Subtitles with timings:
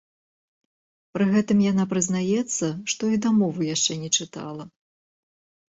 [1.17, 4.63] Пры гэтым яна прызнаецца, што і дамову яшчэ не чытала.